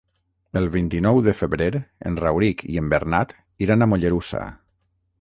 El 0.61 0.63
vint-i-nou 0.75 1.19
de 1.27 1.35
febrer 1.41 1.69
en 2.13 2.19
Rauric 2.25 2.65
i 2.77 2.83
en 2.85 2.91
Bernat 2.97 3.39
iran 3.67 3.85
a 3.89 3.93
Mollerussa. 3.95 4.47